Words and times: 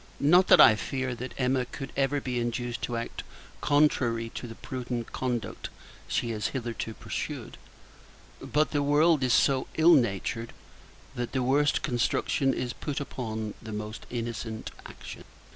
Not 0.19 0.47
that 0.47 0.59
I 0.59 0.73
fear, 0.75 1.13
that 1.13 1.35
Emma 1.37 1.63
could 1.63 1.91
ever 1.95 2.19
be 2.19 2.39
induced 2.39 2.81
to 2.81 2.97
act 2.97 3.21
contrary 3.61 4.29
to 4.29 4.47
the 4.47 4.55
prudent 4.55 5.11
conduct 5.13 5.69
she 6.07 6.31
has 6.31 6.47
hitherto 6.57 6.95
pursued; 6.95 7.55
but 8.39 8.71
the 8.71 8.81
world 8.81 9.21
is 9.21 9.31
so 9.33 9.67
ill 9.77 9.93
natured, 9.93 10.53
that 11.13 11.33
the 11.33 11.43
worst 11.43 11.83
construction 11.83 12.51
is 12.51 12.73
put 12.73 12.99
upon 12.99 13.53
the 13.61 13.71
most 13.71 14.07
innocent 14.09 14.71
actions. 14.87 15.25